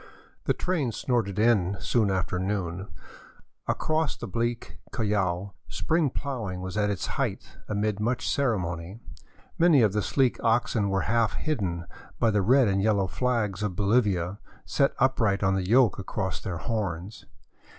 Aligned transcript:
The 0.45 0.55
train 0.55 0.91
snorted 0.91 1.37
in 1.37 1.77
soon 1.79 2.09
after 2.09 2.39
noon. 2.39 2.87
Across 3.67 4.17
the 4.17 4.25
bleak 4.27 4.79
Collao 4.91 5.53
spring 5.67 6.09
plowing 6.09 6.59
was 6.61 6.75
at 6.75 6.89
its 6.89 7.05
height, 7.05 7.57
amid 7.69 7.99
much 7.99 8.27
ceremony. 8.27 8.99
Many 9.59 9.83
of 9.83 9.93
the 9.93 10.01
sleek 10.01 10.43
oxen 10.43 10.89
were 10.89 11.01
half 11.01 11.33
hidden 11.35 11.85
by 12.17 12.31
the 12.31 12.41
red 12.41 12.67
and 12.67 12.81
yellow 12.81 13.05
flags 13.05 13.61
of 13.61 13.75
Bolivia, 13.75 14.39
set 14.65 14.95
upright 14.97 15.43
on 15.43 15.53
the 15.53 15.69
yoke 15.69 15.99
across 15.99 16.41
their 16.41 16.57
horns. 16.57 17.25